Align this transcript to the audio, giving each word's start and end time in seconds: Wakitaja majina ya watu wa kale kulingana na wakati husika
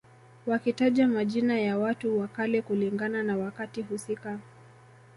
Wakitaja 0.47 1.07
majina 1.07 1.59
ya 1.59 1.77
watu 1.77 2.19
wa 2.19 2.27
kale 2.27 2.61
kulingana 2.61 3.23
na 3.23 3.37
wakati 3.37 3.81
husika 3.81 4.39